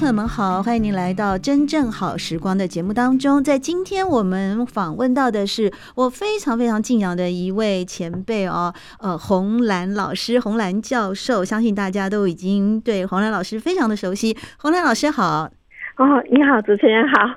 [0.00, 3.44] 朋友们好，欢迎您来到《真正好时光》的节目当中。
[3.44, 14.34] 在今天我们访问到的是我非常非常敬仰的一位前辈哦，呃，红兰老师，红兰教授，相信大家都已经对红兰老师非常的熟悉。
[14.58, 15.50] 红兰老师好，
[15.98, 17.34] 哦，你好，主持人好。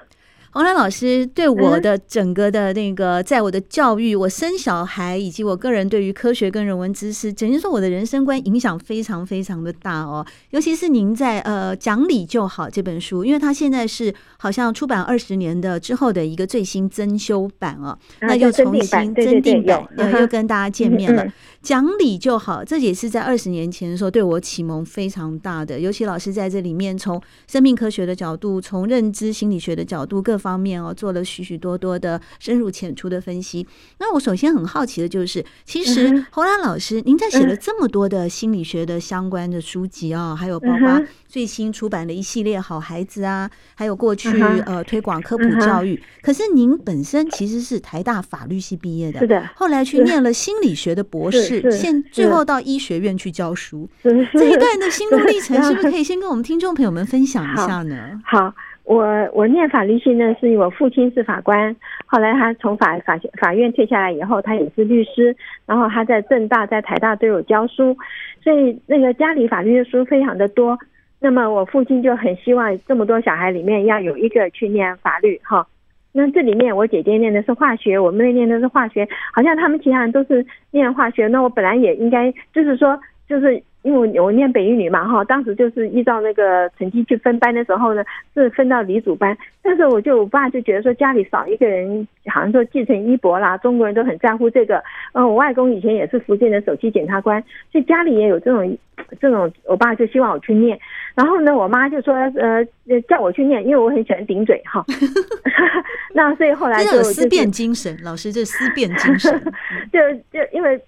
[0.53, 10.23] 洪兰老师对我的整个的那个，在我的教育、我生小孩以及我个人对于科学跟人文知识，等于说我的人生观影响非常非常的大哦。
[10.51, 21.25] 尤其是您在呃讲理就好这本书，因为它现在是好像出版二十年的之后的一个最新增修版哦，那又重新增订版，又又跟大家见面了。
[21.63, 25.79] 讲理就好，这也是在二十年前的时候对我启蒙非常大的。
[25.79, 30.37] 尤其老师在这里面从生命科学的角度，从认知心理学的角度各。
[30.43, 33.65] 方面哦，做了许许多多的深入浅出的分析。
[33.99, 41.01] 那我首先很好奇的就是，其实侯兰老师，您在写了这么多的心理学的相关的书籍啊，还有包括
[41.33, 44.29] 最新出版的一系列《好孩子》啊，还有过去
[44.67, 45.99] 呃推广科普教育。
[46.21, 53.89] 可是您本身其实是台大法律系毕业的，是的，后来去念了心理学的博士，现最后到医学院去教书。
[54.03, 58.21] 这一段的心路历程，是不是可以先跟我们听众朋友们分享一下呢？
[58.23, 58.53] 好。
[58.85, 61.73] 我我念法律系呢，是因为我父亲是法官，
[62.05, 65.33] 后来他从法法法院退下来以后，他也是律师，
[65.65, 67.95] 然后他在政大、在台大都有教书，
[68.43, 70.77] 所以那个家里法律的书非常的多。
[71.23, 75.65] 那么我父亲就很希望这么多小孩里面要有一个去念法律哈。
[76.11, 81.27] 那这里面我姐姐念的是化学，我妹念的是化学，好像他们其他人都是念化学。
[81.27, 83.63] 那我本来也应该就是说就是。
[83.83, 89.37] 因为我我念北一女嘛哈，当时就是依照那个成绩去分班的时候呢，是分到理组班。
[89.61, 94.83] 但是我就我爸就觉得说家里少一个人，好像说继承衣钵啦，中国人都很在乎这个。
[95.13, 98.77] 嗯，我外公以前也是福建的首席检察官，所以家里也有这种
[99.19, 100.79] 这种，我爸就希望我去念。
[101.15, 102.65] 然后呢，我妈就说呃
[103.07, 104.83] 叫我去念，因为我很喜欢顶嘴哈。
[106.13, 109.41] 那所以后来就有思辨精神，老师这思辨精神，
[109.91, 109.99] 就
[110.31, 110.79] 就因为。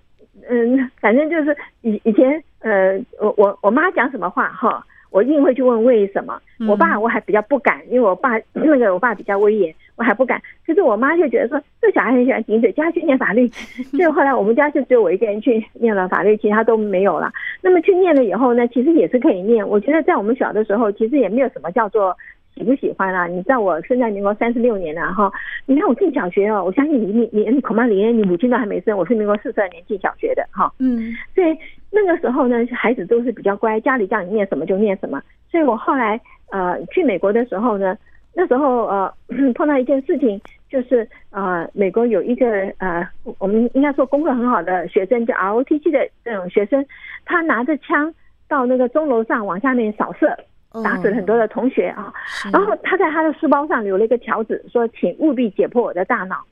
[0.48, 6.42] 嗯，反正就是以以前，呃，我我我妈讲什么话哈，我一定会去问为什么。
[6.68, 10.42] 我爸我还比较不敢，因为我爸那个我爸比较威严，我还不敢。
[10.66, 13.48] 可是我妈就觉得说，这小孩很喜欢顶嘴，叫他去念法律。
[13.92, 17.32] 所以后来我们家就只有我一个人去念了法律，其他都没有了。
[17.62, 19.68] 那么去念了以后呢，其实也是可以念。
[19.68, 22.18] 我觉得在我们小的时候，其实也没有什么叫做。
[22.56, 23.28] 喜不喜欢啊？
[23.28, 25.32] 你知道我生在民国三十六年了哈，
[25.66, 31.56] 你看我进小学哦，我相信你你你你恐怕连你母亲都还没生，我是民国四十二年进小学的哈，嗯，所以
[31.92, 35.22] 那个时候呢，孩子都是比较乖，家里叫你念什么就念什么。
[35.52, 36.20] 所以我后来
[36.52, 37.98] 呃去美国的时候呢，
[38.34, 39.14] 那时候呃
[39.54, 40.40] 碰到一件事情，
[40.70, 43.06] 就是呃美国有一个呃
[43.38, 46.86] 我们应该说功课很好的学生，叫 ROTC 的这种学生，
[47.26, 48.14] 他拿着枪
[48.48, 50.38] 到那个钟楼上往下面扫射。
[50.84, 52.14] 打死了很多的同学啊，
[52.52, 56.44] 然后他在他的书包上留了一个条子，说请务必解剖我的大脑。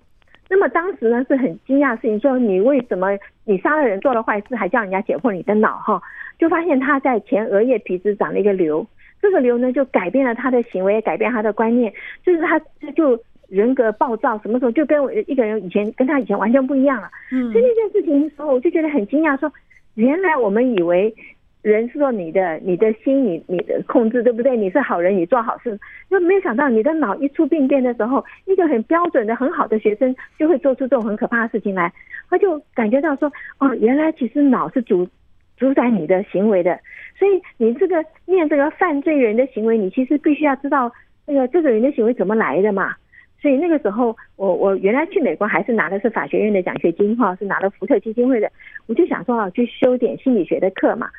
[0.50, 5.78] 那么当时呢是很惊讶的事情，说你为什么你杀了人做了坏事，还叫人家解剖你的脑？
[5.78, 6.02] 哈，
[6.38, 8.86] 就发现他在前额叶皮质长了一个瘤，
[9.22, 11.92] 这个瘤呢就改变了他的行为，改变他的观念，
[12.24, 12.60] 就是他
[12.96, 17.10] 就人格暴躁，什么时候就跟我一个人以前跟他以前完全不一样了。
[17.32, 19.52] 嗯，所以那件事情的时候，我就觉得很惊讶，说
[19.96, 21.14] 原来我们以为。
[21.64, 24.56] 人是说你的你的心，你你的控制对不对？
[24.58, 25.80] 你是好人，你做好事，
[26.10, 31.92] 就没有想到你的脑一出病变的时候，一个很标准的很好的学生就会做出这种很可怕的事情来。
[32.30, 35.08] 他就感觉到说，哦，原来其实脑是主
[35.56, 36.78] 主宰你的行为的。
[37.18, 40.92] 所以你这个念这个犯罪人的行为，你其实必须要知道
[41.26, 42.94] 那个这个人的行为怎么来的嘛。
[43.42, 48.52] 所以那个时候，我我原来去美国还是拿的是法学院的奖学金哈，是拿了福特基金会的，
[48.88, 51.10] 我就想说啊，去修点心理学的课嘛。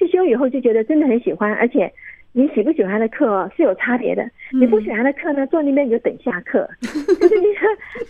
[0.00, 1.92] 去修以后就觉得真的很喜欢，而且
[2.32, 4.26] 你喜不喜欢的课是有差别的。
[4.50, 6.66] 你不喜欢的课呢，坐那边你就等下课。
[6.80, 7.46] 就是你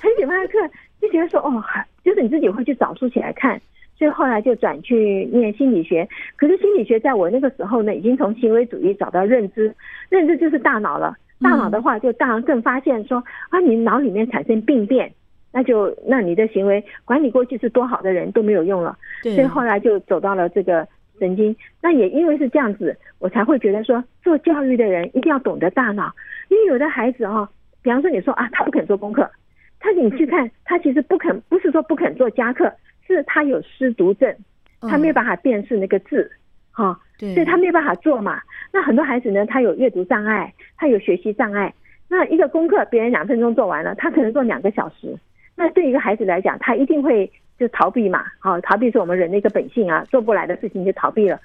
[0.00, 0.58] 很喜欢的课，
[1.02, 1.60] 就觉得说哦，
[2.04, 3.60] 就是你自己会去找书起来看。
[3.98, 6.08] 所以后来就转去念心理学。
[6.36, 9.74] 可是心理学在我那个时候呢，已经从行为主义找到认知，
[10.08, 11.16] 认知就是大脑了。
[11.42, 15.12] 大脑的话，就当然更发现说啊，你脑里面产生病变，
[15.52, 18.96] 那就那你的行为管理过去是多好的人都没有用了。
[19.22, 19.34] 对。
[19.34, 20.86] 所以后来就走到了这个
[21.20, 21.54] 神经。
[21.80, 26.12] 那也因为是这样子，我才会觉得说，做教育的人一定要懂得大脑，
[26.48, 27.48] 因为有的孩子哦，
[27.80, 29.30] 比方说你说啊，他不肯做功课，
[29.78, 32.72] 他你去看他其实不肯，不是说不肯做加课，
[33.06, 34.34] 是他有失读症，
[34.80, 36.22] 他没有办法辨识那个字。
[36.22, 36.36] 嗯
[36.72, 38.40] 哈，对，所以他没有办法做嘛。
[38.72, 41.74] 那很多孩子呢，他有阅读障碍，他有学习障碍。
[42.08, 45.12] 那一个功课，别人两分钟做完了，他可能做两个小时。
[45.56, 48.24] 那对一个孩子来讲，他一定会就逃避嘛。
[48.40, 51.38] 好，逃避是我们人的一个本性啊，做不来的事情就逃避了。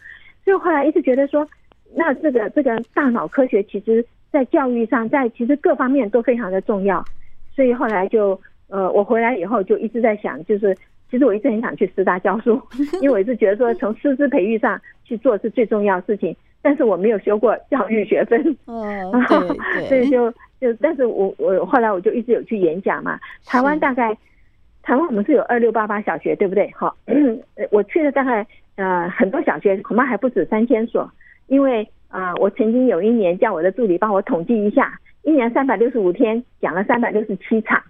[0.43, 1.47] 所以后来一直觉得说，
[1.93, 7.05] 那这个这个大脑科学，其实在教育上，在其实各方面都非常的重要。
[7.53, 8.39] 所以后来就
[8.69, 10.75] 呃，我回来以后就一直在想，就是。
[11.11, 12.59] 其实我一直很想去师大教书，
[12.99, 16.35] 因为我一直觉得说从师资培育上去做是最重要的事情。
[16.63, 19.23] 但是我没有修过教育学分， 哦，
[19.87, 23.19] 所以就就，但是我我后来我就一直有去演讲嘛。
[23.45, 24.17] 台湾大概
[24.85, 26.71] 台湾我们是有二六八八小学，对不对？
[26.77, 26.95] 好，
[27.71, 28.45] 我去了大概
[28.75, 31.11] 呃很多小学，恐怕还不止三千所。
[31.47, 37.81] 因为啊，我曾经有一年叫我的助理帮我统计一下，一年三百六十五天讲了三百六十七场。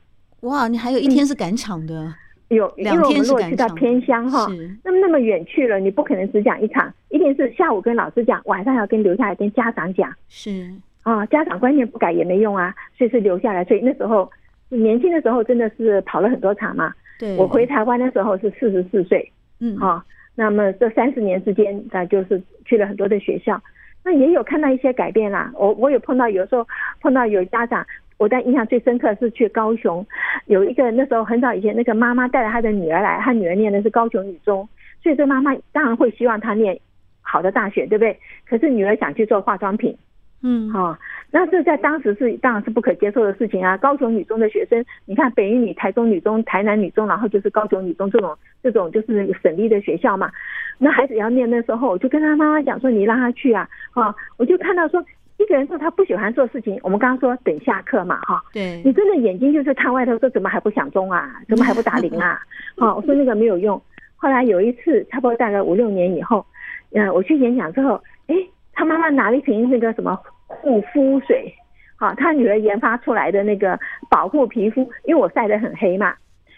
[0.41, 2.13] 哇，你还有一天是赶场的。
[2.47, 4.47] 有，因为我们如果去到偏乡哈，
[4.83, 10.09] 那么那么远去了，你不可能只讲一场，一定是下午跟老师讲，晚上要跟留下来跟家长讲。
[10.29, 10.71] 是
[11.03, 13.65] 啊，家长观念不改也没用啊，所以是留下来。
[13.65, 14.31] 所以那时候
[14.69, 16.93] 年轻的时候真的是跑了很多场嘛。
[17.19, 20.03] 对，我回台湾的时候是四十四岁，嗯，啊，
[20.35, 23.61] 那么这三十年之间，那就是去了很多的学校，
[24.03, 25.51] 那也有看到一些改变啦。
[25.55, 26.67] 我我有碰到有时候
[27.01, 27.85] 碰到有家长。
[28.17, 30.05] 我在印象最深刻是去高雄，
[30.45, 34.65] 有一个那时候很早以前，那个妈妈带着她的女儿来，她女儿念的是高雄女中，
[35.03, 36.79] 所以这妈妈当然会希望她念
[37.19, 38.17] 好的大学，对不对？
[38.47, 39.93] 可是女儿想去做化妆品，
[40.41, 40.97] 嗯，好，
[41.37, 43.75] 那这在当时是当然是不可接受的事情啊。
[43.75, 48.33] 高雄女中的学生，你看北一女、台中女中、台南女中，然后就是高雄女中这种
[48.63, 50.31] 这种就是省立的学校嘛。
[50.77, 55.03] 那孩子要念的时候，我就跟他妈妈讲说：“你让他去啊。”啊，我就看到说。
[55.37, 62.39] 一个人说他不喜欢做事情，我们刚刚说等下课嘛，哈，对，你真的眼睛就是看外头，说怎么还不响钟啊，怎么还不打铃啊？
[62.79, 63.79] 好，我说那个没有用。
[64.15, 66.45] 后来有一次，差不多大概五六年以后，
[66.93, 68.35] 嗯，我去演讲之后，哎，
[68.71, 70.17] 他妈妈拿了一瓶那个什么
[70.47, 71.53] 护肤水，
[71.97, 76.13] 好，他女儿研发出来的那个保护皮肤，因为我晒得很黑嘛，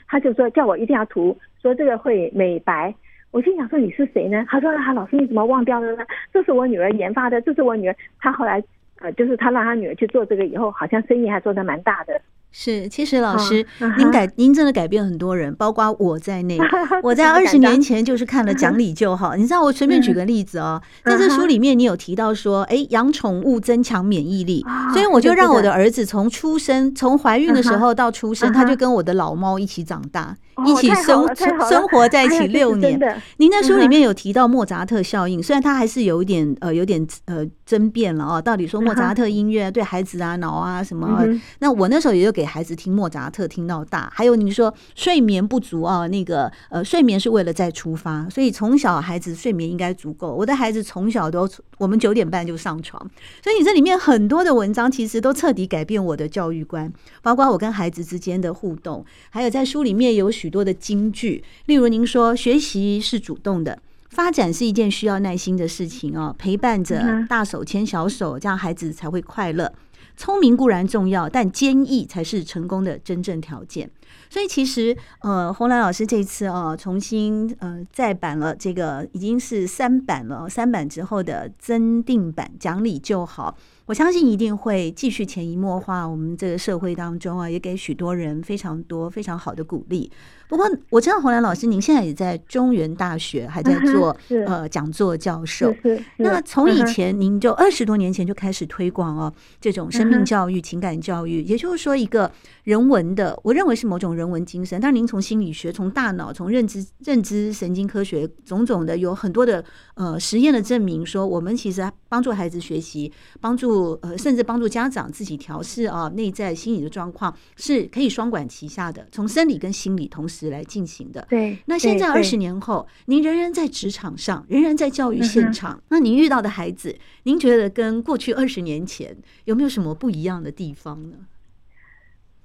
[0.08, 2.94] 他就说叫我一定要涂，说这个会美白。
[3.32, 4.46] 我心想说你是谁呢？
[4.50, 6.06] 他说啊，老师你怎么忘掉了呢？
[6.34, 7.96] 这是我女儿研发的，这是我女儿。
[8.20, 8.64] 他后来
[9.00, 12.20] 呃，就是他让他女儿去做这个以后，好像生意还做得蛮大的。
[12.52, 13.66] 是，其实老师，
[13.98, 16.58] 您改，您真的改变很多人，包括我在内。
[17.04, 30.36] 我在二十年前就是看了讲理就好，你知道，我随便举个例子哦，在这书里面你有提到说，哎，养宠物增强免疫力，所以我就让我的儿子从出生，从怀孕的时候到出生，他就跟我的老猫一起长大，
[30.66, 31.28] 一起生
[31.70, 33.22] 生活在一起 六年。
[33.38, 41.24] 您在书里面有提到莫扎特效应，虽然他还是有一点呃有点呃争辩了哦，到底说莫扎特音乐对孩子啊脑啊什么？
[41.60, 42.48] 那我那时候也就给。
[42.48, 50.34] 孩子听莫扎特听到大，还有你说睡眠不足啊，那个呃，睡眠是为了再出发，所以从小孩子睡眠应该足够。
[50.34, 53.00] 我的孩子从小都，我们九点半就上床，
[53.44, 56.92] 所以你这里面很多的文章其实都彻底改变我的教育观，
[57.22, 63.78] 包括我跟孩子之间的互动，还有在书里面有许多的金句，例如您说学习是主动的，
[64.10, 69.70] 发展是一件需要耐心的事情哦，陪伴着大手牵小手，这样孩子才会快乐。
[70.18, 73.90] 聪明固然重要，但坚毅才是成功的真正条件。
[74.30, 83.56] 所以其实，呃，洪兰老师这次啊，重新呃再版了这个，已经是三版了，三版之后的增订版，讲理就好。
[83.86, 90.12] 我相信一定会继续潜移默化，我们这个社会当中啊，也给许多人非常多非常好的鼓励。
[90.48, 95.74] 不过我知道洪兰老师，您现在也在中原大学还在做呃讲座教授。
[96.18, 102.32] 那从以前您就二十多年前就开始推广哦这种生命教育、情感教育，也就是说一个
[102.64, 104.80] 人文的，我认为是某种人文精神。
[104.80, 109.64] 但是您从心理学、从大脑、从认知认知神经科学种种的有很多的
[109.96, 113.98] 呃实验的证明，说我们其实帮助孩子学习，帮助。
[114.02, 121.26] 呃，甚至帮助家长自己调试啊，内在心理的状况是可以双管齐下的，从生理跟心理同时来进行的。
[121.30, 131.18] 对，那现在二十年后，您仍然在职场上，仍然在教育现场，嗯、那您遇到的孩子，您觉得跟过去二十年前有没有什么不一样的地方呢？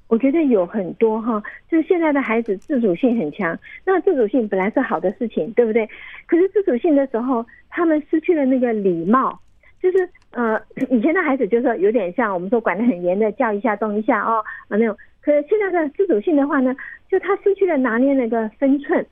[0.08, 5.88] 我觉得有很多哈，就是现在的孩子自主性很强，那自主性本来是好的事情，对不对？
[6.26, 9.38] 可是自主性的时候，他们失去了那个礼貌。
[9.82, 14.96] 就是呃， 以前的孩子就是有点像我们说管得很严的，叫一下动一下哦，啊那种。
[15.22, 16.74] 可是现在的自主性的话呢，
[17.10, 19.06] 就他失去了拿捏那个分寸。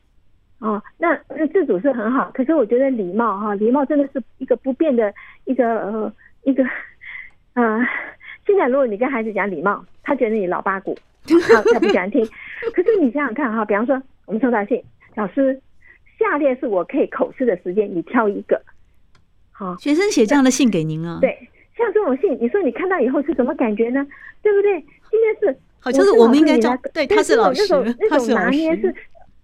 [0.59, 5.11] 哦，那那自主是很好，可是我觉得礼貌哈，礼貌真的是一个不变的
[5.47, 6.13] 一个呃
[6.43, 6.63] 一个，
[7.55, 7.81] 呃，
[8.45, 12.23] 现在如果你跟孩子讲礼貌，他觉得你老八股，他他不喜欢听。
[12.75, 14.83] 可是你想想看哈，比方说我们收到信，
[15.15, 15.59] 老师，
[16.19, 18.61] 下列是我可以口试的时间，你挑一个。
[19.51, 21.19] 好，学生写这样的信给您啊？
[21.23, 24.07] 对，像这种信，你说你看到以后是什么感觉呢？
[24.43, 24.79] 对不对？
[25.11, 27.63] 今天是好像是我们应该讲，对，他是老师，
[27.99, 28.95] 那种拿捏是。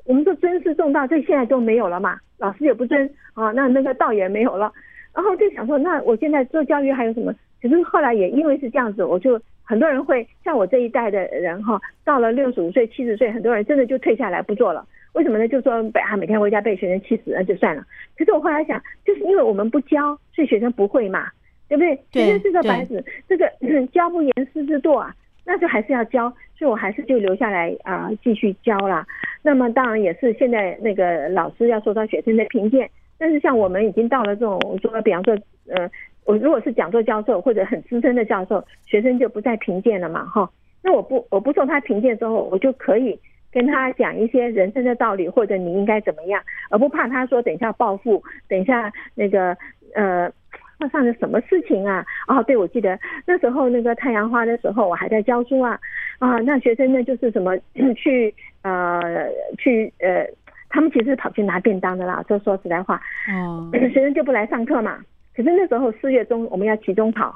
[0.05, 4.73] 我们说尊师重道，这现在都没有了嘛，老师也不尊啊，那那个道也没有了，
[5.13, 7.35] 然后就想说，那我现在做教育还有什么？
[7.61, 14.87] 可是后来也因为是这样子，我就很多人会像我这一代的人哈，到了六十五岁、七十岁，很多人真的就退下来不做了。
[15.15, 15.49] 为什么呢？
[15.49, 17.83] 就说啊，每天回家被学生气死，那就算了。
[18.17, 21.27] 可是我后来想，就是因为我们不教，所以学生不会嘛，
[21.69, 21.99] 对不对？
[22.13, 23.51] 学生是个白纸，这个
[23.93, 25.13] 教不严师之惰啊。
[25.47, 29.07] 那就还是要教，所以我还是就留下来啊，继续教啦。
[29.43, 35.39] 那么当然也是现在那个老师要受到学生的评鉴，但是像我们已经到了这种说，比方说，
[35.69, 35.89] 呃，
[36.25, 40.51] 我如果是讲座教授或者很资深的教授，学生就不再评鉴了嘛，哈。
[40.83, 43.17] 那我不我不受他评鉴之后，我就可以
[43.53, 49.57] 跟他讲一些人生的道理，或者你应该怎么样，而不怕他说等一下报复，等一下那个
[49.95, 50.29] 呃。
[50.79, 52.05] 发生了什么事情啊？
[52.29, 55.79] 哦，对，我记得那时候那个太阳花的时候，我还在教书啊。
[56.19, 57.57] 啊，那学生呢，就是什么
[57.97, 59.29] 去呃
[59.59, 60.27] 去呃，
[60.69, 62.23] 他们其实是跑去拿便当的啦。
[62.29, 63.01] 就说实在话，
[63.33, 64.99] 哦， 学生就不来上课嘛。
[65.35, 67.35] 可是那时候四月中我们要期中考。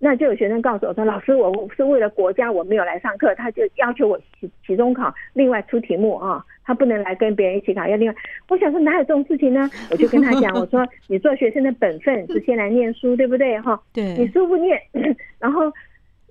[0.00, 8.14] 那就有学生告诉我说：“老师，我是为了国家，我没有来上课。”他就要求我期期中考另外出题目啊，他不能来跟别人一起考，要另外。
[8.48, 9.68] 我想说哪有这种事情呢？
[9.90, 13.58] 我就跟他讲，我说：“你做学生的本分是先来念书，对不对？
[13.60, 14.80] 哈，对，你书不念，
[15.40, 15.62] 然后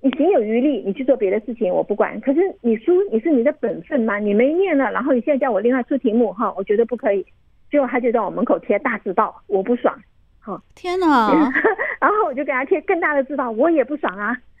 [0.00, 2.18] 你行有余力，你去做别的事情，我不管。
[2.22, 7.22] 可是你书，你是你的本分嘛，你没念了，然后你现在叫我另外出题目，哈，我觉得不可以。
[7.70, 9.94] 结果他就在我门口贴大字报，我不爽。”
[10.74, 11.52] 天哪！
[12.00, 14.36] 然后我就给他贴更大的字报，我也不爽啊。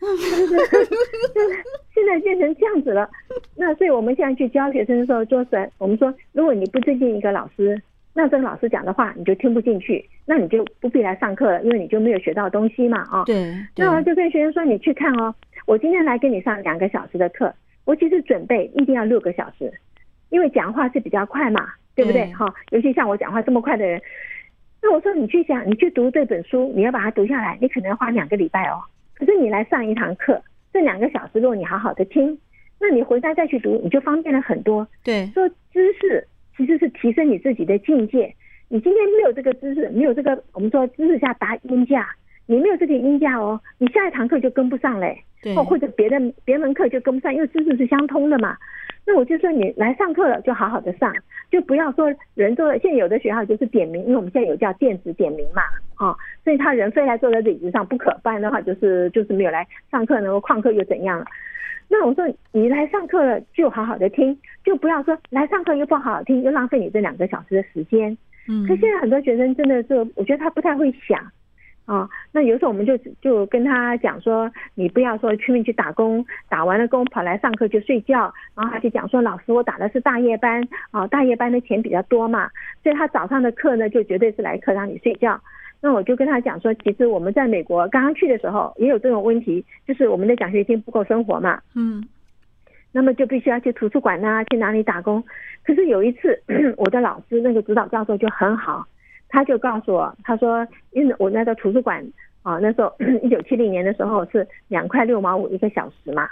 [1.94, 3.08] 现在变成这样子了，
[3.56, 7.80] 那所以我们现在去教学生的时候，就是我们说，如果你不尊敬一个老师，
[8.14, 12.98] 那这个老师讲的话你就听不进去，那你就不必来上课了，因为你就没有学到东西嘛。
[13.10, 13.54] 啊，对。
[13.76, 15.34] 那我就跟学生说，你去看哦，
[15.66, 17.52] 我今天来跟你上两个小时的课，
[17.84, 19.72] 我其实准备一定要六个小时，
[20.30, 22.26] 因为讲话是比较快嘛，对不对？
[22.32, 24.00] 哈，尤其像我讲话这么快的人。
[24.80, 28.80] 那我说你去想，你去读这本书，你要把它读下来，你可能要花两个礼拜哦。
[29.14, 30.40] 可是你来上一堂课，
[30.72, 32.38] 这两个小时，如果你好好的听，
[32.80, 34.86] 那你回家再去读，你就方便了很多。
[35.02, 38.32] 对，说知识其实是提升你自己的境界。
[38.68, 42.08] 你今天没有这个知识，没有这个我们说知识下达音架，
[42.46, 45.20] 你没有这个音架哦，你下一堂课就跟不上嘞。
[45.42, 48.56] 对，或或者别的别门课就跟不上，因为知识是相通的嘛。
[49.10, 51.10] 那我就说你来上课了，就好好的上，
[51.50, 52.70] 就不要说人坐。
[52.76, 55.62] 现在有的学校就是点名，因为我们现在有叫电子点名嘛，
[55.94, 61.24] 啊，所以他人非来坐在椅子上不可，不然的话就是就是没有来上课，然后旷课又怎样了？
[61.88, 68.14] 那我说你来上课了，就好好的听，就不要说来上课又不好好听，又浪费你这两个小时的时间。
[68.46, 71.18] 嗯，可现在很多学生真的是，我觉得他不太会想。
[71.88, 82.50] 啊、哦，那有时候我们就就跟他讲说，你不要说拼命去打工，打完了工跑来上课就睡觉，然后他就讲说，老师我打的是大夜班，啊、哦，大夜班的钱比较多嘛，
[82.82, 85.40] 所以他早上的课呢就绝对是来课堂里睡觉。
[85.80, 92.06] 那我就跟他讲说，其实我们在美国刚刚去的时候也有这种问题，就是我们的奖学金不够生活嘛，嗯，
[92.92, 95.24] 那么就必须要去图书馆呐，去哪里打工。
[95.64, 96.38] 可是有一次，
[96.76, 98.86] 我的老师那个指导教授就很好。
[99.28, 102.02] 他就告诉我，他说，因为我那个图书馆
[102.42, 106.28] 啊，那时候 一九七零年的时候是两块六毛五一个小时嘛。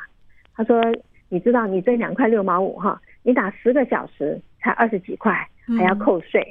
[0.55, 0.83] 他说，
[1.29, 5.47] 你知道，你这两块六毛五哈，你打十个小时才二十几块，
[5.79, 6.43] 还要扣税。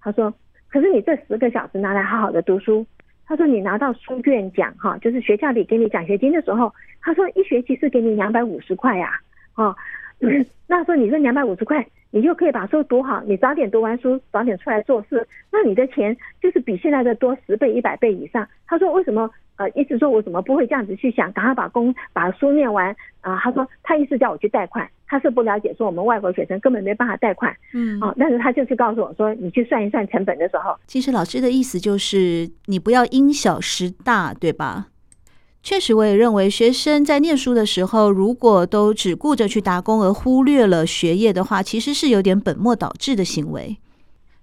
[0.00, 0.32] 他说，
[0.68, 2.86] 可是你这十个小时拿来好好的读书。
[3.26, 9.10] 他说，你拿到书卷奖哈，就是学校里给你奖学金的时候，他说一学期是给你两百五十块呀，
[9.54, 9.74] 啊，
[10.68, 11.84] 那说你这两百五十块。
[12.10, 18.48] 你就可以把书读好，你早点读完书，早点出来做事，那你的钱就是比现在的多十倍、一百倍以上。
[18.66, 19.30] 他说：“为什么？
[19.56, 34.86] 呃，意思说我怎么不会这样子去想，赶快把工把书念完啊？”他说：“他意思叫我去贷款，他是不了解说我们外国学生根本没办法贷款。”嗯，哦，但是他就是告诉我说：“你去算一算成本的时候，其实老师的意思就是你不要因小失大，对吧？”
[35.68, 43.76] 确实，我也认为学生在念书的时候，如果都只顾着去打工而忽略了学业的话，其实是有点本末倒置的行为。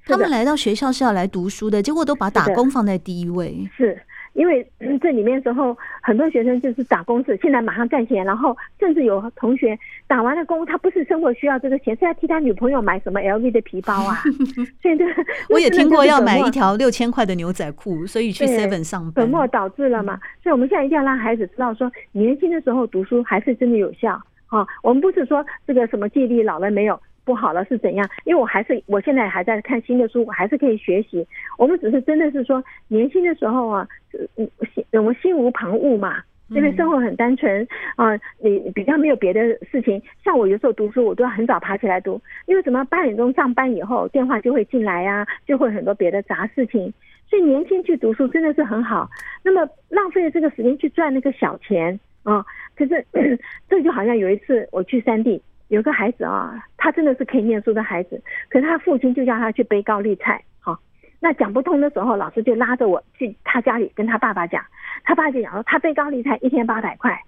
[0.05, 3.67] 他们来到学校是要来读书的，结果都把打工放在第一位。
[3.75, 3.99] 是，
[4.35, 4.65] 因为
[5.01, 9.77] 这里面时候很多学生就是打工是，现在马上赚钱，然后甚至有同学
[10.07, 14.17] 打完了工，他不是生活需要这个钱，是要替他女朋友买什么 LV 的皮包啊。
[14.83, 15.05] 所以这
[15.49, 20.19] 我也听过要买一条六千块的牛仔裤，所以去 Seven 上班，本末倒置了嘛。
[20.43, 24.67] 所以我们现在一定要让孩子知道说，年轻的时候读书还是真的有效啊。
[24.83, 26.99] 我们不是说这个什么记忆力老了没有。
[27.25, 28.07] 不好了是怎样？
[28.23, 31.27] 因为我还是我现在还在看新的书，我还是可以学习。
[31.57, 33.87] 我们只是真的是说年轻的时候啊，
[34.37, 39.41] 嗯，心我们心无旁骛嘛，因为生活很单纯啊，你比较没有别的
[39.71, 40.01] 事情。
[40.23, 42.83] 像我有时候读书，我都要很早爬起来读，因为什么？
[42.85, 46.93] 八点钟上班以后，电话就会进来呀、啊，就会很多别的杂事情。
[47.27, 49.09] 所以年轻去读书真的是很好。
[49.43, 53.03] 那么浪费了这个时间去赚那个小钱啊，可是
[53.67, 55.41] 这就好像有一次我去山地。
[55.69, 60.77] 有个孩子啊，他真的是可以念书的孩子，可是他父亲就叫他去背高丽菜，好，
[61.19, 64.63] 那讲不通的时候，老师就拉着我去他家里跟他爸爸讲，
[65.03, 67.19] 他爸就讲说他背高丽菜一天八百块，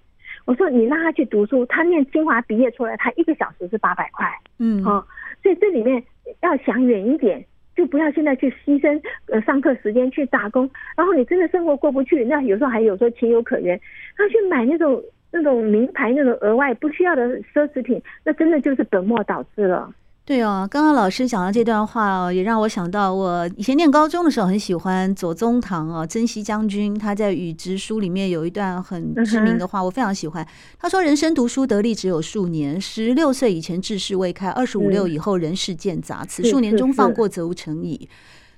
[0.44, 5.04] 我说你让他去读书，他念清华毕业出来，他一个小时是八百块，嗯，好，
[5.42, 6.00] 所以这里面
[6.42, 13.80] 要想远一点，就不要现在去牺牲呃上课时间去打工，然后你真的生活过不去，那有时候还有时候情有可原，
[14.16, 15.02] 他去买那种。
[15.30, 19.90] 那种名牌、那种额外不需要的奢侈品，那真的就是本末倒置了。
[20.24, 30.46] 对哦，刚刚老师讲的这段话哦，也让我想到我以前念高中的时候很喜欢左宗棠哦，曾锡将军他在《与直书》里面有一段很知名的话，我非常喜欢。
[30.78, 38.06] 他说：“人生读书得利只有数年，十六岁以前志士未开，二十五六以后人世渐杂，此数年中放过，则无成矣。”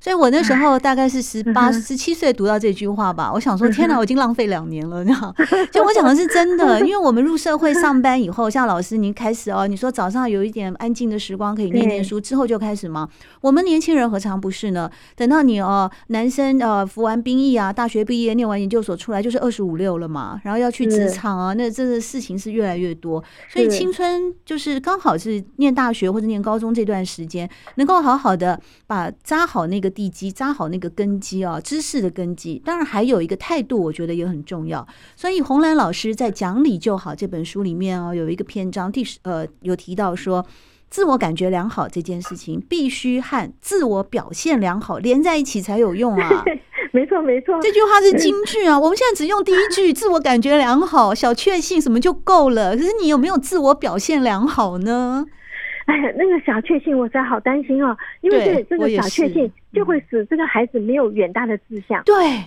[0.01, 5.35] 所以我那时候大概是十八、十七岁读到这句话吧，我想说天哪，我已经浪费两年了，你知道？
[5.71, 13.07] 就我讲的是真的，因为我们入社会上班以后，像老师您开始哦，你说早上有一点安静的时光可以念念书，之后就开始忙。
[13.43, 14.91] 我们年轻人何尝不是呢？
[15.17, 29.90] 等到你哦，男生呃服完兵役啊，大学毕业，念完研究所出来就是二十五六了嘛，然后要去职场啊，那这个事情是越来越多，所以青春就是刚好是念大学或者念高中这段时间，能够好好的把扎好那个。
[29.91, 34.87] 地基扎好那个根基啊，知识的根基，当然还有一个态度，我觉得也很重要。
[35.17, 40.47] 所以红兰老师在《讲理就好》这本书里面啊，有一个篇章第十呃有提到说，
[40.89, 46.45] 自我感觉良好这件事情必须和自我表现良好连在一起才有用啊。
[46.93, 48.77] 没错没错，这句话是金句啊。
[48.79, 52.77] 我们现在只用第一句“自我感觉良好”，小确幸什么就够了。
[52.77, 55.25] 可是你有没有自我表现良好呢？
[55.91, 62.01] 哎呀，那个小确幸，我才好担心哦，因为这这个小确幸就会使这个孩子没有远大的志向。
[62.05, 62.45] 对，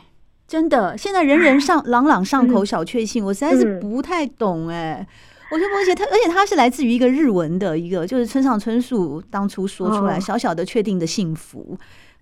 [0.48, 5.06] 真的，现在人人 上朗朗上口小确幸，我实在是不太懂哎。
[5.52, 11.78] 我说而且他，而且他是来自于一个日文的一个，就是村上春树当初说出来小小的确定的幸福，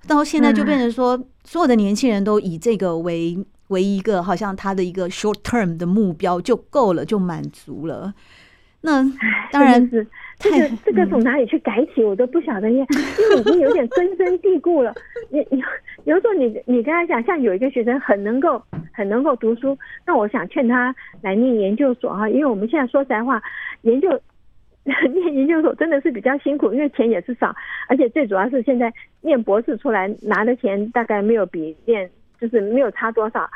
[0.07, 8.11] 到现在就变成说，所有的年轻人都以这个为为一个好像他的一个 short term 的目标就够了，就满足了。
[8.81, 9.05] 那
[9.51, 10.07] 当然是。
[10.41, 12.87] 这个这个从哪里去改起，我都不晓得，因为
[13.19, 14.93] 因为已经有点根深蒂固了。
[15.29, 15.63] 你你
[16.05, 23.41] 有时候你你跟他讲，像有一个学生很能够很能够读书，那我想劝他来念研究所哈，因为我们现在说实在话，
[23.81, 24.09] 研究
[24.83, 27.55] 念研究所真的是比较辛苦，因为钱也是少，
[27.87, 33.49] 而且最主要是现在念博士出来拿的钱大概没有比念就是没有差多少。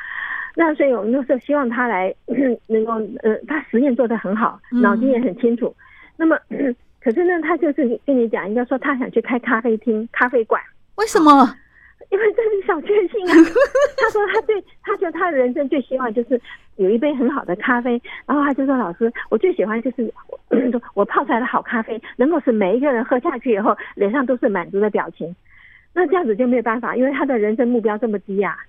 [0.56, 2.13] 那所以我们就是希望他来
[2.67, 2.93] 能够
[3.24, 5.76] 呃，他实验做得很好，脑筋也很清楚。
[6.17, 6.38] 那么，
[7.01, 10.62] 可是呢，他就是跟你讲，应该说他想去开咖啡厅、咖啡馆。
[10.95, 11.32] 为什么？
[12.12, 13.34] 因为这是小确幸啊。
[13.97, 16.39] 他说他对，他说他的人生最希望就是
[16.75, 17.99] 有一杯很好的咖啡。
[18.25, 20.13] 然后他就说：“老师，我最喜欢就是
[20.93, 25.36] 我 泡出来的好咖啡，能够使每一个人喝下去以后脸上都是满足的表情。
[25.93, 28.60] 那这样子就没有办法，因为他的人生目标这么低呀、啊。”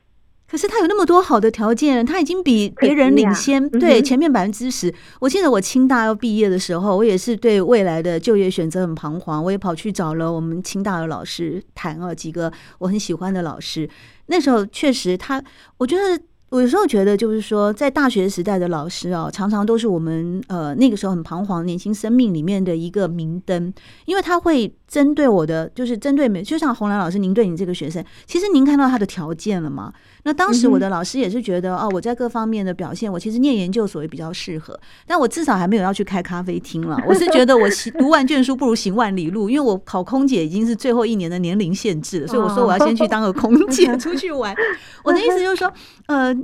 [0.50, 4.92] 可是他有那么多好的条件，他已经比别人领先，啊、对前面百分之十。
[5.20, 13.88] 我记得我清大要毕业的时候，我也是对未来的就业选择很彷徨，我也跑去找了我们清大的老师谈了几个我很喜欢的老师。
[14.26, 15.42] 那时候确实他，
[15.78, 16.22] 我觉得。
[16.50, 29.92] 我有时候觉得，就是说，在大学时代的老师啊，常常都是我们呃那个时候很彷徨年轻生命里面的一个明灯，因为他会针对我的，就是针对每，就像洪兰老师，您对你这个学生，其实您看到他的条件了吗？
[30.22, 36.96] 那当时我的老师也是觉得，哦，我在各方面的表现，我其实念研究所也比较适合，但我至少还没有要去开咖啡厅了。
[37.06, 37.68] 我是觉得我
[37.98, 44.54] 读万卷书不如行万里路，因为我考空姐已经是最后一年的年龄限制了，所以我说我要先去当个空姐出去玩。
[45.02, 45.72] 我的意思就是说，
[46.06, 46.36] 呃。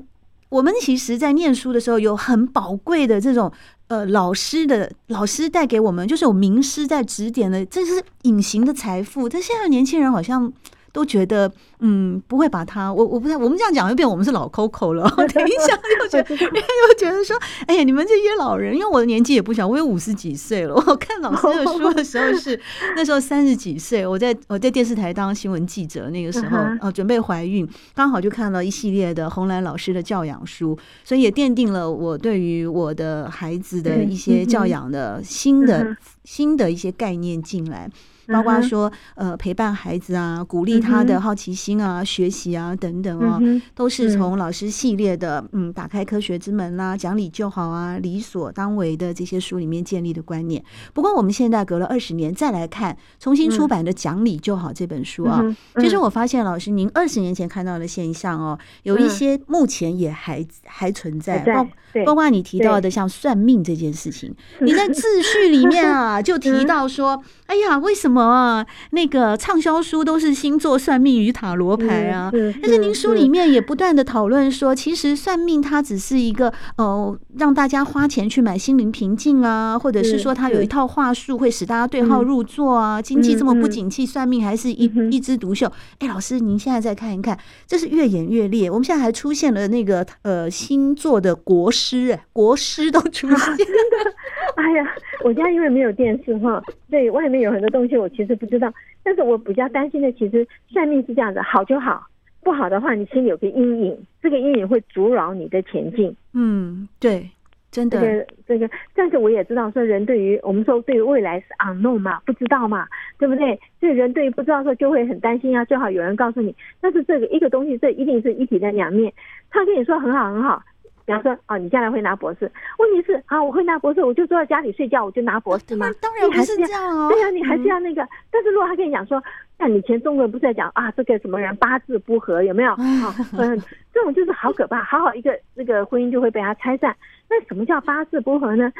[0.52, 3.50] 我们其实，在念书的时候，有很宝贵的这种
[3.88, 9.26] 呃老师的老师带给我们，就是有名师在指点的，这是隐形的财富。
[9.26, 10.52] 但现在年轻人好像
[10.92, 11.50] 都觉得
[11.80, 15.08] 嗯不会把他，我我不知道我们这样讲又变我们是老 Coco 了。
[15.32, 20.74] 等一下又觉得又觉得说，哎呀，你们这些老人，因为我的年纪也不小，我有五十几岁了。
[20.74, 22.60] 我看老师的书的时候是
[22.94, 37.90] 那时候三十几岁，我在我在电视台当新闻记者那个时候，哦，准备怀孕，刚好就看了一系列的红蓝老师的教养书，所以也奠定了我对于我的孩子的一些教养的新的新的一些概念进来。
[38.28, 43.40] 包括说，呃，陪伴孩子啊，鼓励他的好奇心啊，学习啊，等等哦，
[43.74, 50.62] 都是从老师系列的，嗯，打开科学之门啦，讲理就好啊，理所当为的这些书里面建立的观念。
[50.92, 55.42] 不过，我们现在隔了二十年再来看重新出版的《讲理就好》这本书啊，
[55.80, 61.66] 其实我发现老师您二十年前看到的现象哦，有一些目前也还还存在，包
[62.06, 68.11] 包括你提到的像算命这件事情， 你在自序里面啊就提到说，哎呀，为什么？
[68.12, 68.64] 什么？
[68.90, 83.00] 那个畅销书都是星座算命与塔罗牌啊，但是您书里面也不断的讨论说，其实算命它只是一个呃，让大家花钱去买心灵平静啊，或者是说它有一套话术会使大家对号入座啊。
[83.00, 85.70] 经济这么不景气，算命还是一一枝独秀。
[85.98, 88.70] 哎，老师，您现在再看一看，这是越演越烈。
[88.70, 93.56] 我们现在还出现了那个呃星座的国师哎，国师都出现了。
[94.56, 94.84] 哎呀，
[95.24, 98.72] 我家因为没有电视哈，对外面有很多东西我其实不知道。
[99.02, 102.06] 但是我比较担心的，其实算命是这样子，好就好，
[102.42, 106.14] 不好的话，你心里有个阴影，这个阴影会阻扰你的前进。
[106.34, 107.30] 嗯，对，
[107.70, 108.00] 真的。
[108.00, 112.86] 这个这个，但是我也知道，说人对于我们说对于未来是 unknown 嘛，不知道嘛，
[113.18, 113.58] 对不对？
[113.80, 116.54] 所以人对于不知道的时候就会很担心啊，最好有人告诉你。
[116.80, 119.12] 但是这个一个东西，这一定是一体的两面。
[119.50, 120.62] 他跟你说很好很好。
[121.04, 122.50] 比方说，哦，你将来会拿博士？
[122.78, 125.90] 问题是，啊，我会拿博士，我就坐在家里睡觉，我就拿博士吗？
[126.00, 127.08] 当然不是这样哦。
[127.10, 128.06] 对呀，你还是要那个。
[128.30, 129.22] 但是如果他跟你讲说，
[129.58, 132.72] 那以前中国人不是在讲啊，这个什么人八字不合，有没有？
[132.72, 133.60] 啊，嗯，
[133.92, 136.94] 这种就是好可怕，好好一个那个婚姻就会被他拆散。
[137.28, 138.72] 那什么叫八字不合呢？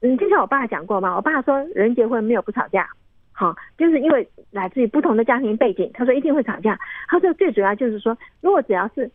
[0.00, 2.88] 嗯，就像我爸讲过嘛，我爸说人结婚没有不吵架，
[3.32, 6.78] 好，就是因为来自于不同的家庭背景，他说一定会吵架。
[7.08, 9.10] 他说最主要就是说，如果只要是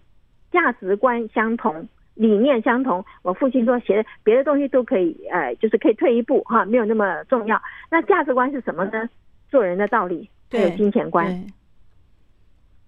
[0.51, 1.87] 价值观相同。
[2.15, 7.61] 理念相同，我父亲说写的别的东西都可以，呃，就是可以退一步哈，没有那么重要。
[7.89, 9.09] 那价值观是什么呢？
[9.49, 11.27] 做人的道理，还有金钱观。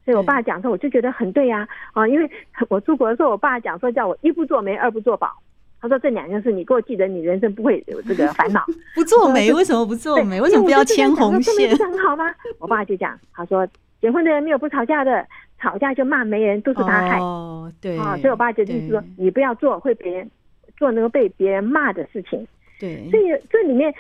[0.06, 2.30] 所以我爸讲说，我就觉得很对呀，啊，因为
[2.68, 5.32] 我出国的时候，我爸讲说叫我一不做媒，二不做保。
[5.80, 8.66] 他说这两件事你给我记得，你人生不会有这个烦恼。
[8.96, 10.40] 不做媒， 为什么不做媒？
[10.40, 11.70] 为什么不要牵红线？
[11.70, 12.34] 不是很好吗？
[12.60, 13.68] 我爸就讲，他说
[14.04, 15.26] 结婚的人没有不吵架的。
[15.60, 17.18] 吵架就骂媒人，都是他害。
[17.20, 20.30] 哦，对啊，所以我爸就意思说，你不要做会别人
[20.76, 22.46] 做那个被别人骂的事情。
[22.82, 23.94] 对，所以这里面，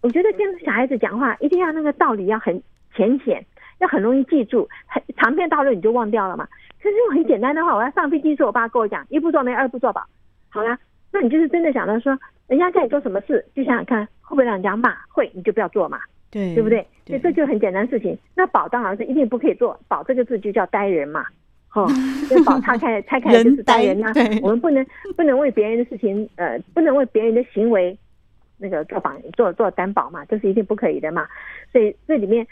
[0.00, 2.60] 我觉得跟小孩子讲话一定要那个道理要很
[2.96, 3.46] 浅显，
[3.78, 6.48] 要很容易记住，很长篇大论你就忘掉了嘛。
[6.82, 10.04] 可是用很简单的话，我要上飞机的时候，我爸跟我讲，一不做媒，二不做保。
[10.48, 10.76] 好啦，
[11.12, 16.00] 那你就是真的想到说，人家叫你做什么事，就想想看会不会让人家骂，会你就不要做嘛。
[16.28, 16.84] 对，对不对？
[17.06, 18.16] 所以这就很简单的事情。
[18.34, 21.24] 那保当然是一定不可以做，保这个字就叫呆人嘛，
[21.68, 21.86] 哈，
[22.30, 24.12] 就保拆开拆开就是呆人呐、啊。
[24.42, 24.84] 我们不能
[25.16, 27.96] 不能为别人的事情，呃，不能为别人的行为
[28.58, 31.26] 那个做榜做做担保嘛，这是一定不可以的嘛。
[31.72, 32.46] 所以这里面，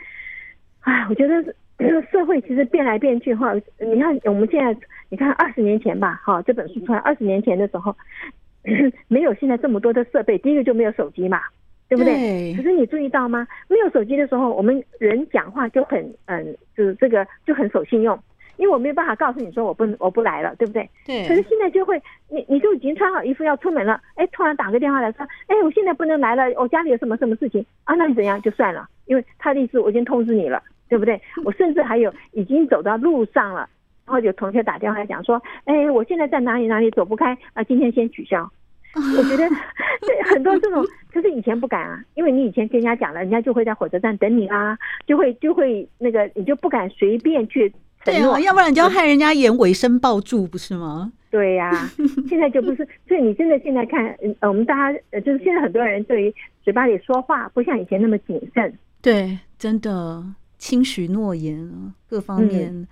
[0.81, 1.43] 哎，我觉得
[1.79, 3.55] 这个社会其实变来变去哈。
[3.79, 7.97] 你看我们现在，你看二十年前吧，哈，这本书出来二十年前的时候，
[9.09, 11.41] 没有现在这么多的设备，第一个就没有手机嘛。
[11.93, 12.55] 对不对？
[12.57, 13.47] 可是你注意到吗？
[13.69, 18.19] 没有手机的时候，我们人讲话就很嗯，就是这个就很守信用，
[18.57, 20.89] 因为我没有办法告诉你说我不我不来了，对不对？
[21.05, 21.29] 对。
[21.29, 22.01] 可是现在就会，
[22.31, 27.95] 你你就已经穿好衣服要出门了，哎，突然打个电话来说，哎，我现在不能来了，我家里有什么什么事情啊？
[27.95, 31.21] 那你怎样就算了，因为他的意思我已经通知你了，对不对？
[31.45, 33.69] 我甚至还有已经走到路上了，
[34.07, 38.51] 然后有同学打电话来讲说，哎，我现在在哪里哪里走不开啊，今天先取消。
[38.95, 39.49] 我觉得
[40.01, 44.77] 对很多这种，就是以前不敢啊，因为你以前跟人家讲了，人家就会在火车站等你啊，
[45.07, 47.73] 就会就会那个，你就不敢随便去
[48.05, 48.35] 承诺。
[48.35, 51.13] 对啊，要不然你就要害人家演尾声抱柱，不是吗？
[51.31, 51.91] 对呀、啊，
[52.29, 54.05] 现在就不是，所以你真的现在看，
[54.41, 58.79] 呃，我们大家呃，就是现在很多人对于嘴巴里说话不像以前那么谨慎。
[59.01, 60.23] 对，真的
[60.59, 62.69] 轻许诺言啊，各方面。
[62.71, 62.87] 嗯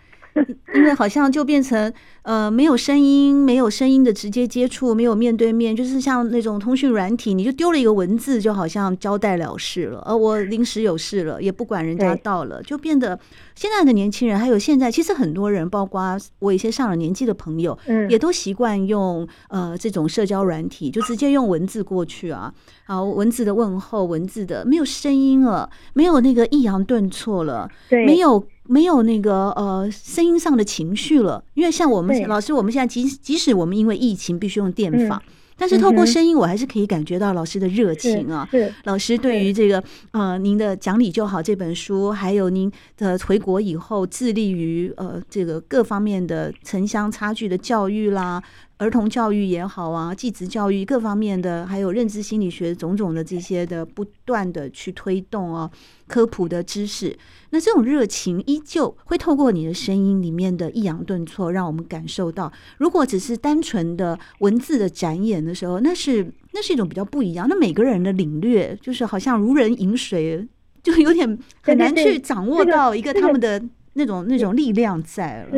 [0.74, 10.00] 因为好像就变成呃没有声音，没有声音的直接接触，没有面对面，就是像那种通讯软体，你就丢了一个文字，就好像交代了事了。
[10.06, 13.18] 而我临时有事了，也不管人家到了，就变得
[13.56, 17.76] 现在的年轻人，还有现在其实很多人，包括我一些上了年纪的朋友，
[18.08, 22.54] 也都习惯用呃这种社交软体，就直接用文字过去啊，
[22.86, 28.44] 好文字的问候，文字的没有声音了，没有那个抑扬顿挫了，没有。
[28.70, 35.18] 没有那个呃声音上的情绪了，因为像我们老师，我们现在即即使我们因为疫情必须用电访。
[35.18, 38.48] 嗯但是透过声音，我还是可以感觉到老师的热情啊！
[38.50, 48.42] 是老师对于这个呃，您的讲理就好这本书，还有您的回国以后致力于呃这个各方面的城乡差距的教育啦。
[48.80, 55.70] 儿童教育也好啊，继职教育各方面的，还有认知心理学种种的这些的不断的去推动哦，
[56.08, 57.14] 科普的知识。
[57.50, 62.50] 那这种热情依旧会透过你的声音里面的抑扬顿挫，让我们感受到。
[62.78, 67.46] 如果只是单纯的文字的展演的时候，那是那是一种比较不一样。
[67.46, 70.48] 那每个人的领略就是好像如人饮水，
[70.82, 73.62] 就有点很难去掌握到一个他们的
[73.92, 75.50] 那种那种力量在了。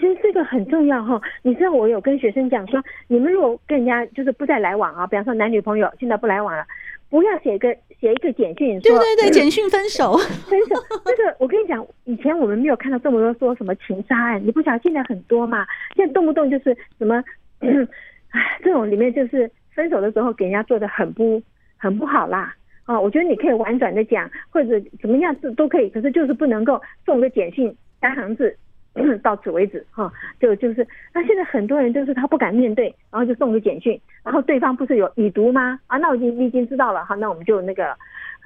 [0.00, 6.64] 其实这个很重要哈，你知道我有跟学生讲说，你们如果跟人家就是不再来往啊，比方说男女朋友现在不来往了，
[7.10, 10.74] 不要写个写一个简讯说，对对对，简讯分手，分手。
[11.04, 17.22] 这个我跟你讲，以前我们没有看到这么多说什么情杀案，你不晓得现在很多嘛，现在动不动就是什么，
[17.60, 21.42] 哎，这种里面就是分手的时候给人家做的很不
[21.76, 22.54] 很不好啦。
[22.84, 28.56] 啊，我觉得你可以婉转的讲，或者怎么样子都可以，可是就是不能够送个简讯三行字。
[29.22, 35.78] 到此为止哈，就就是那现在很多人就是他不敢面对，然后就送个简讯，然后对方不是有已读吗？
[35.86, 37.96] 啊，那我已经已经知道了哈，那我们就那个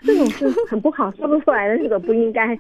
[0.03, 2.59] 这种是很不好说不出来的，这个不应该。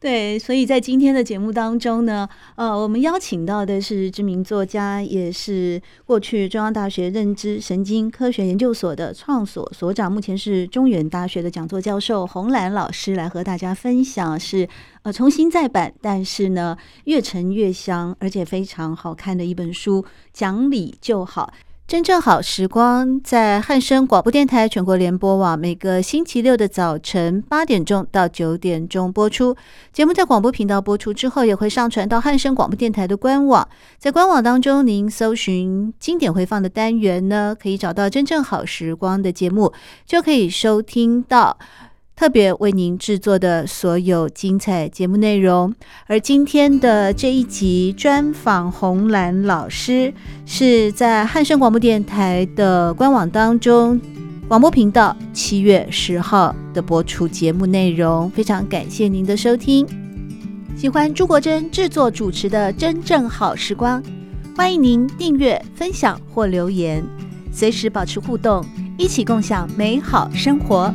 [0.00, 14.68] 对，所以在今天的节目当中呢，呃，我们邀请到的是知名作家，也是过去中央大学认知神经科学研究所的创所所长，目前是中原大学的讲座教授洪兰老师，来和大家分享是
[15.02, 21.52] 呃重新再版，但是呢越陈越香，而且非常好看的一本书，讲理就好。
[21.88, 29.56] 真正好时光在汉声广播电台全国联播网，每个星期六的早晨八点钟到九点钟播出。
[29.90, 33.66] 节目在广播频道播出之后，也会上传到汉声广播电台的官网。
[33.96, 39.72] 在官网当中，您搜寻经典回放的单元呢，可以找到真正好时光的节目，
[40.04, 41.56] 就可以收听到。
[42.18, 45.72] 特别为您制作的所有精彩节目内容，
[46.08, 50.12] 而今天的这一集专访红兰老师，
[50.44, 54.00] 是在汉声广播电台的官网当中
[54.48, 58.28] 广播频道七月十号的播出节目内容。
[58.30, 59.86] 非常感谢您的收听，
[60.76, 64.02] 喜欢朱国珍制作主持的《真正好时光》，
[64.56, 67.00] 欢迎您订阅、分享或留言，
[67.52, 68.66] 随时保持互动，
[68.98, 70.92] 一起共享美好生活。